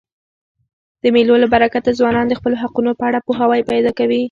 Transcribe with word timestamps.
د 1.03 1.03
مېلو 1.15 1.35
له 1.43 1.47
برکته 1.53 1.91
ځوانان 1.99 2.25
د 2.27 2.33
خپلو 2.39 2.55
حقونو 2.63 2.91
په 2.99 3.03
اړه 3.09 3.19
پوهاوی 3.27 3.61
پیدا 3.71 3.91
کوي. 3.99 4.19